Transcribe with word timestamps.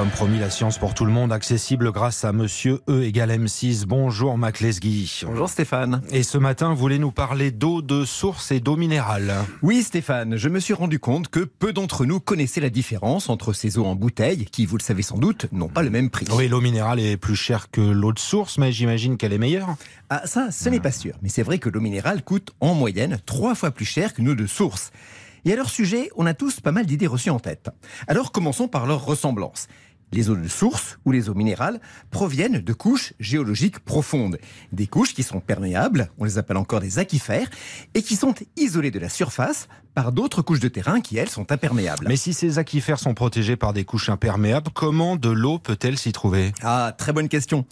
Comme 0.00 0.08
promis, 0.08 0.38
la 0.38 0.48
science 0.48 0.78
pour 0.78 0.94
tout 0.94 1.04
le 1.04 1.12
monde, 1.12 1.30
accessible 1.30 1.92
grâce 1.92 2.24
à 2.24 2.32
Monsieur 2.32 2.80
E 2.88 3.02
égale 3.02 3.32
M6. 3.32 3.84
Bonjour 3.84 4.38
Mac 4.38 4.60
Lesguy. 4.60 5.24
Bonjour 5.26 5.50
Stéphane. 5.50 6.00
Et 6.10 6.22
ce 6.22 6.38
matin, 6.38 6.70
vous 6.70 6.76
voulez 6.76 6.98
nous 6.98 7.12
parler 7.12 7.50
d'eau 7.50 7.82
de 7.82 8.06
source 8.06 8.50
et 8.50 8.60
d'eau 8.60 8.76
minérale. 8.76 9.34
Oui 9.60 9.82
Stéphane, 9.82 10.38
je 10.38 10.48
me 10.48 10.58
suis 10.58 10.72
rendu 10.72 10.98
compte 10.98 11.28
que 11.28 11.40
peu 11.40 11.74
d'entre 11.74 12.06
nous 12.06 12.18
connaissaient 12.18 12.62
la 12.62 12.70
différence 12.70 13.28
entre 13.28 13.52
ces 13.52 13.76
eaux 13.76 13.84
en 13.84 13.94
bouteille, 13.94 14.46
qui, 14.46 14.64
vous 14.64 14.78
le 14.78 14.82
savez 14.82 15.02
sans 15.02 15.18
doute, 15.18 15.48
n'ont 15.52 15.68
pas 15.68 15.82
le 15.82 15.90
même 15.90 16.08
prix. 16.08 16.24
Oui, 16.32 16.48
l'eau 16.48 16.62
minérale 16.62 16.98
est 16.98 17.18
plus 17.18 17.36
chère 17.36 17.70
que 17.70 17.82
l'eau 17.82 18.14
de 18.14 18.18
source, 18.18 18.56
mais 18.56 18.72
j'imagine 18.72 19.18
qu'elle 19.18 19.34
est 19.34 19.38
meilleure. 19.38 19.76
Ah 20.08 20.22
ça, 20.24 20.50
ce 20.50 20.70
n'est 20.70 20.80
pas 20.80 20.92
sûr, 20.92 21.12
mais 21.20 21.28
c'est 21.28 21.42
vrai 21.42 21.58
que 21.58 21.68
l'eau 21.68 21.80
minérale 21.80 22.24
coûte 22.24 22.52
en 22.60 22.72
moyenne 22.72 23.18
trois 23.26 23.54
fois 23.54 23.70
plus 23.70 23.84
cher 23.84 24.14
qu'une 24.14 24.30
eau 24.30 24.34
de 24.34 24.46
source. 24.46 24.92
Et 25.44 25.52
à 25.52 25.56
leur 25.56 25.70
sujet, 25.70 26.10
on 26.16 26.26
a 26.26 26.34
tous 26.34 26.60
pas 26.60 26.72
mal 26.72 26.86
d'idées 26.86 27.06
reçues 27.06 27.30
en 27.30 27.40
tête. 27.40 27.70
Alors 28.08 28.32
commençons 28.32 28.68
par 28.68 28.86
leur 28.86 29.04
ressemblance. 29.04 29.68
Les 30.12 30.28
eaux 30.28 30.36
de 30.36 30.48
source 30.48 30.98
ou 31.04 31.12
les 31.12 31.28
eaux 31.28 31.34
minérales 31.34 31.80
proviennent 32.10 32.60
de 32.60 32.72
couches 32.72 33.14
géologiques 33.20 33.78
profondes. 33.78 34.38
Des 34.72 34.86
couches 34.86 35.14
qui 35.14 35.22
sont 35.22 35.40
perméables, 35.40 36.10
on 36.18 36.24
les 36.24 36.38
appelle 36.38 36.56
encore 36.56 36.80
des 36.80 36.98
aquifères, 36.98 37.48
et 37.94 38.02
qui 38.02 38.16
sont 38.16 38.34
isolées 38.56 38.90
de 38.90 38.98
la 38.98 39.08
surface 39.08 39.68
par 40.00 40.12
d'autres 40.12 40.40
couches 40.40 40.60
de 40.60 40.68
terrain 40.68 41.02
qui, 41.02 41.18
elles, 41.18 41.28
sont 41.28 41.52
imperméables. 41.52 42.06
Mais 42.08 42.16
si 42.16 42.32
ces 42.32 42.58
aquifères 42.58 42.98
sont 42.98 43.12
protégés 43.12 43.56
par 43.56 43.74
des 43.74 43.84
couches 43.84 44.08
imperméables, 44.08 44.70
comment 44.72 45.16
de 45.16 45.28
l'eau 45.28 45.58
peut-elle 45.58 45.98
s'y 45.98 46.10
trouver? 46.10 46.54
Ah, 46.62 46.94
très 46.96 47.12
bonne 47.12 47.28
question. 47.28 47.66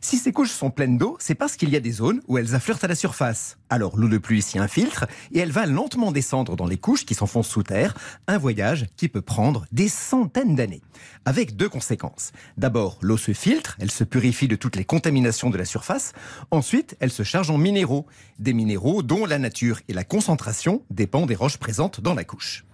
Si 0.00 0.16
ces 0.16 0.30
couches 0.30 0.52
sont 0.52 0.70
pleines 0.70 0.96
d'eau, 0.96 1.16
c'est 1.18 1.34
parce 1.34 1.56
qu'il 1.56 1.70
y 1.70 1.76
a 1.76 1.80
des 1.80 1.90
zones 1.90 2.20
où 2.28 2.38
elles 2.38 2.54
affleurent 2.54 2.78
à 2.82 2.86
la 2.86 2.94
surface. 2.94 3.58
Alors 3.68 3.96
l'eau 3.96 4.06
de 4.06 4.18
pluie 4.18 4.42
s'y 4.42 4.60
infiltre 4.60 5.06
et 5.32 5.40
elle 5.40 5.50
va 5.50 5.66
lentement 5.66 6.12
descendre 6.12 6.54
dans 6.54 6.66
les 6.66 6.76
couches 6.76 7.04
qui 7.04 7.14
s'enfoncent 7.14 7.48
sous 7.48 7.64
terre, 7.64 7.94
un 8.28 8.38
voyage 8.38 8.86
qui 8.96 9.08
peut 9.08 9.20
prendre 9.20 9.66
des 9.72 9.88
centaines 9.88 10.54
d'années. 10.54 10.82
Avec 11.24 11.56
deux 11.56 11.68
conséquences. 11.68 12.30
D'abord, 12.58 12.98
l'eau 13.00 13.16
se 13.16 13.32
filtre, 13.32 13.76
elle 13.80 13.90
se 13.90 14.04
purifie 14.04 14.46
de 14.46 14.54
toutes 14.54 14.76
les 14.76 14.84
contaminations 14.84 15.50
de 15.50 15.58
la 15.58 15.64
surface. 15.64 16.12
Ensuite, 16.52 16.96
elle 17.00 17.10
se 17.10 17.24
charge 17.24 17.50
en 17.50 17.58
minéraux. 17.58 18.06
Des 18.38 18.52
minéraux 18.52 19.02
dont 19.02 19.24
la 19.26 19.38
nature 19.38 19.80
et 19.88 19.94
la 19.94 20.04
concentration 20.04 20.82
dépendent 20.90 21.28
des 21.28 21.34
roches 21.34 21.56
présentes 21.56 21.71
dans 22.00 22.14
la 22.14 22.24
couche. 22.24 22.64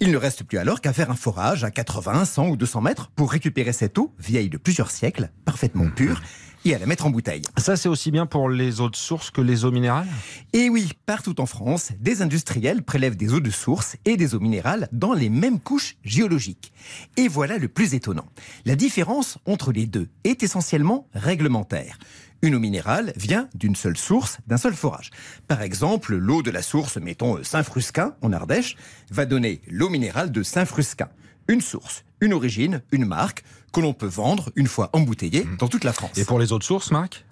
Il 0.00 0.10
ne 0.10 0.16
reste 0.16 0.44
plus 0.44 0.58
alors 0.58 0.80
qu'à 0.80 0.92
faire 0.92 1.10
un 1.10 1.16
forage 1.16 1.62
à 1.64 1.70
80, 1.70 2.24
100 2.24 2.48
ou 2.48 2.56
200 2.56 2.80
mètres 2.80 3.10
pour 3.14 3.30
récupérer 3.30 3.72
cette 3.72 3.96
eau, 3.96 4.12
vieille 4.18 4.48
de 4.48 4.58
plusieurs 4.58 4.90
siècles, 4.90 5.30
parfaitement 5.44 5.88
pure, 5.88 6.20
et 6.64 6.74
à 6.74 6.78
la 6.78 6.86
mettre 6.86 7.06
en 7.06 7.10
bouteille. 7.10 7.42
Ça, 7.58 7.76
c'est 7.76 7.88
aussi 7.88 8.10
bien 8.10 8.26
pour 8.26 8.48
les 8.48 8.80
eaux 8.80 8.88
de 8.88 8.96
source 8.96 9.30
que 9.30 9.40
les 9.40 9.64
eaux 9.64 9.70
minérales? 9.70 10.08
Et 10.52 10.68
oui, 10.68 10.92
partout 11.06 11.40
en 11.40 11.46
France, 11.46 11.92
des 12.00 12.22
industriels 12.22 12.82
prélèvent 12.82 13.16
des 13.16 13.34
eaux 13.34 13.40
de 13.40 13.50
source 13.50 13.96
et 14.04 14.16
des 14.16 14.34
eaux 14.34 14.40
minérales 14.40 14.88
dans 14.90 15.12
les 15.12 15.28
mêmes 15.28 15.60
couches 15.60 15.96
géologiques. 16.04 16.72
Et 17.16 17.28
voilà 17.28 17.58
le 17.58 17.68
plus 17.68 17.94
étonnant. 17.94 18.26
La 18.64 18.76
différence 18.76 19.38
entre 19.46 19.72
les 19.72 19.86
deux 19.86 20.08
est 20.24 20.42
essentiellement 20.42 21.06
réglementaire. 21.14 21.98
Une 22.44 22.56
eau 22.56 22.60
minérale 22.60 23.14
vient 23.16 23.48
d'une 23.54 23.74
seule 23.74 23.96
source, 23.96 24.36
d'un 24.46 24.58
seul 24.58 24.74
forage. 24.74 25.08
Par 25.48 25.62
exemple, 25.62 26.14
l'eau 26.14 26.42
de 26.42 26.50
la 26.50 26.60
source, 26.60 26.98
mettons 26.98 27.42
Saint-Frusquin, 27.42 28.16
en 28.20 28.34
Ardèche, 28.34 28.76
va 29.10 29.24
donner 29.24 29.62
l'eau 29.66 29.88
minérale 29.88 30.30
de 30.30 30.42
Saint-Frusquin. 30.42 31.08
Une 31.48 31.62
source, 31.62 32.04
une 32.20 32.34
origine, 32.34 32.82
une 32.92 33.06
marque 33.06 33.44
que 33.72 33.80
l'on 33.80 33.94
peut 33.94 34.04
vendre 34.04 34.52
une 34.56 34.66
fois 34.66 34.90
embouteillée 34.92 35.46
dans 35.58 35.68
toute 35.68 35.84
la 35.84 35.94
France. 35.94 36.18
Et 36.18 36.26
pour 36.26 36.38
les 36.38 36.52
eaux 36.52 36.58
de 36.58 36.64
source, 36.64 36.90
Marc? 36.90 37.24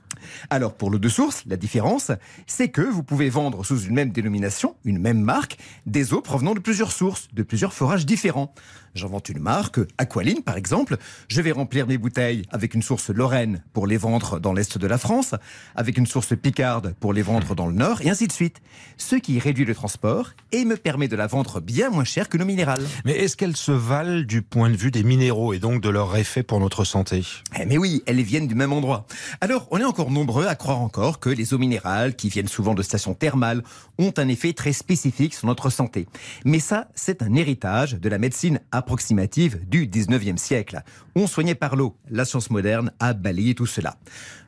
Alors 0.50 0.74
pour 0.74 0.90
l'eau 0.90 0.98
de 0.98 1.08
source, 1.08 1.42
la 1.46 1.56
différence, 1.56 2.10
c'est 2.46 2.68
que 2.68 2.82
vous 2.82 3.02
pouvez 3.02 3.30
vendre 3.30 3.64
sous 3.64 3.80
une 3.82 3.94
même 3.94 4.10
dénomination, 4.10 4.76
une 4.84 4.98
même 4.98 5.20
marque, 5.20 5.58
des 5.86 6.12
eaux 6.12 6.20
provenant 6.20 6.54
de 6.54 6.60
plusieurs 6.60 6.92
sources, 6.92 7.28
de 7.32 7.42
plusieurs 7.42 7.72
forages 7.72 8.06
différents. 8.06 8.54
J'invente 8.94 9.30
une 9.30 9.38
marque, 9.38 9.80
Aqualine 9.96 10.42
par 10.42 10.58
exemple, 10.58 10.98
je 11.28 11.40
vais 11.40 11.52
remplir 11.52 11.86
mes 11.86 11.96
bouteilles 11.96 12.42
avec 12.50 12.74
une 12.74 12.82
source 12.82 13.08
Lorraine 13.08 13.62
pour 13.72 13.86
les 13.86 13.96
vendre 13.96 14.38
dans 14.38 14.52
l'est 14.52 14.76
de 14.76 14.86
la 14.86 14.98
France, 14.98 15.34
avec 15.74 15.96
une 15.96 16.04
source 16.06 16.36
Picarde 16.36 16.94
pour 17.00 17.14
les 17.14 17.22
vendre 17.22 17.54
dans 17.54 17.66
le 17.66 17.72
nord, 17.72 18.02
et 18.02 18.10
ainsi 18.10 18.26
de 18.26 18.32
suite. 18.32 18.60
Ce 18.98 19.16
qui 19.16 19.38
réduit 19.38 19.64
le 19.64 19.74
transport 19.74 20.30
et 20.52 20.66
me 20.66 20.76
permet 20.76 21.08
de 21.08 21.16
la 21.16 21.26
vendre 21.26 21.60
bien 21.60 21.88
moins 21.88 22.04
cher 22.04 22.28
que 22.28 22.36
nos 22.36 22.44
minérales. 22.44 22.86
Mais 23.06 23.12
est-ce 23.12 23.36
qu'elles 23.36 23.56
se 23.56 23.72
valent 23.72 24.24
du 24.24 24.42
point 24.42 24.68
de 24.68 24.76
vue 24.76 24.90
des 24.90 25.02
minéraux 25.02 25.54
et 25.54 25.58
donc 25.58 25.80
de 25.80 25.88
leur 25.88 26.14
effet 26.16 26.42
pour 26.42 26.60
notre 26.60 26.84
santé? 26.84 27.24
Eh 27.58 27.64
mais 27.64 27.78
oui, 27.78 28.02
elles 28.06 28.20
viennent 28.20 28.46
du 28.46 28.54
même 28.54 28.74
endroit. 28.74 29.06
Alors 29.40 29.68
on 29.70 29.78
est 29.78 29.84
encore 29.84 30.10
nombreux 30.12 30.46
à 30.46 30.54
croire 30.54 30.80
encore 30.80 31.18
que 31.18 31.30
les 31.30 31.54
eaux 31.54 31.58
minérales, 31.58 32.14
qui 32.14 32.28
viennent 32.28 32.48
souvent 32.48 32.74
de 32.74 32.82
stations 32.82 33.14
thermales, 33.14 33.62
ont 33.98 34.12
un 34.16 34.28
effet 34.28 34.52
très 34.52 34.72
spécifique 34.72 35.34
sur 35.34 35.46
notre 35.46 35.70
santé. 35.70 36.06
Mais 36.44 36.60
ça, 36.60 36.88
c'est 36.94 37.22
un 37.22 37.34
héritage 37.34 37.94
de 37.94 38.08
la 38.08 38.18
médecine 38.18 38.60
approximative 38.70 39.66
du 39.68 39.86
19e 39.86 40.36
siècle. 40.36 40.82
On 41.16 41.26
soignait 41.26 41.54
par 41.54 41.76
l'eau. 41.76 41.96
La 42.10 42.24
science 42.24 42.50
moderne 42.50 42.92
a 43.00 43.14
balayé 43.14 43.54
tout 43.54 43.66
cela. 43.66 43.96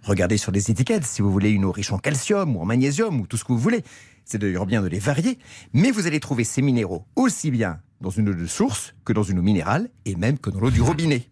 Regardez 0.03 0.37
sur 0.37 0.53
les 0.53 0.71
étiquettes 0.71 1.05
si 1.05 1.23
vous 1.23 1.33
voulez 1.33 1.51
une 1.51 1.65
eau 1.65 1.73
riche 1.73 1.93
en 1.93 1.99
calcium 1.99 2.57
ou 2.57 2.61
en 2.61 2.65
magnésium 2.65 3.21
ou 3.21 3.27
tout 3.27 3.37
ce 3.37 3.45
que 3.45 3.53
vous 3.53 3.59
voulez. 3.59 3.83
C'est 4.25 4.39
d'ailleurs 4.39 4.67
bien 4.67 4.83
de 4.83 4.89
les 4.89 4.99
varier, 4.99 5.39
mais 5.73 5.91
vous 5.91 6.07
allez 6.07 6.21
trouver 6.21 6.45
ces 6.45 6.63
minéraux 6.63 7.05
aussi 7.17 7.51
bien 7.51 7.81
dans 8.01 8.11
une 8.11 8.29
eau 8.29 8.35
de 8.35 8.47
source 8.47 8.95
que 9.05 9.13
dans 9.13 9.23
une 9.23 9.39
eau 9.39 9.43
minérale 9.43 9.91
et 10.05 10.15
même 10.15 10.39
que 10.39 10.51
dans 10.51 10.61
l'eau 10.61 10.71
du 10.71 10.83
robinet. 10.83 11.29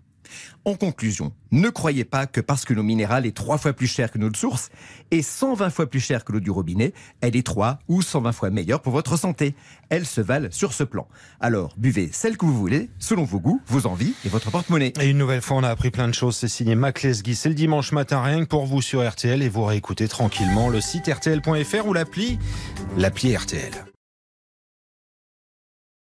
En 0.65 0.75
conclusion, 0.75 1.33
ne 1.51 1.69
croyez 1.69 2.05
pas 2.05 2.27
que 2.27 2.41
parce 2.41 2.65
que 2.65 2.73
l'eau 2.73 2.83
minérale 2.83 3.27
est 3.27 3.37
trois 3.37 3.59
fois 3.59 3.73
plus 3.73 3.87
chère 3.87 4.11
que 4.11 4.19
notre 4.19 4.39
source 4.39 4.71
et 5.11 5.23
120 5.23 5.71
fois 5.71 5.87
plus 5.87 6.01
chère 6.01 6.25
que 6.25 6.33
l'eau 6.33 6.41
du 6.41 6.51
robinet, 6.51 6.93
elle 7.21 7.37
est 7.37 7.45
3 7.45 7.81
ou 7.89 8.01
120 8.01 8.33
fois 8.33 8.51
meilleure 8.51 8.81
pour 8.81 8.93
votre 8.93 9.17
santé. 9.17 9.55
Elles 9.89 10.07
se 10.07 10.21
valent 10.21 10.49
sur 10.51 10.73
ce 10.73 10.85
plan. 10.85 11.09
Alors, 11.41 11.75
buvez 11.77 12.11
celle 12.13 12.37
que 12.37 12.47
vous 12.47 12.57
voulez, 12.57 12.91
selon 12.99 13.25
vos 13.25 13.41
goûts, 13.41 13.61
vos 13.67 13.87
envies 13.87 14.15
et 14.25 14.29
votre 14.29 14.51
porte-monnaie. 14.51 14.93
Et 15.01 15.11
une 15.11 15.19
nouvelle 15.19 15.43
fois, 15.43 15.57
on 15.57 15.65
a 15.65 15.69
appris 15.69 15.91
plein 15.91 16.09
de 16.09 16.15
choses. 16.15 16.37
C'est 16.37 16.49
signé 16.49 16.75
Mac 16.75 17.03
Lesguy. 17.03 17.35
C'est 17.35 17.49
le 17.49 17.55
dimanche 17.55 17.93
matin, 17.93 18.23
rien 18.23 18.41
que 18.41 18.49
pour 18.49 18.67
vous 18.67 18.83
sur 18.83 19.07
RTL 19.07 19.43
et 19.43 19.49
vous 19.49 19.65
réécoutez 19.65 20.09
tranquillement 20.09 20.69
le 20.69 20.81
site 20.81 21.09
rtl.fr 21.09 21.87
ou 21.87 21.93
l'appli, 21.93 22.39
l'appli 22.97 23.37
RTL. 23.37 23.92